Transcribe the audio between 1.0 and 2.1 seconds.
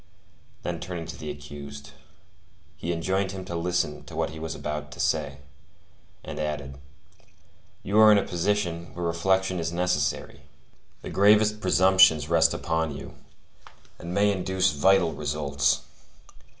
to the accused,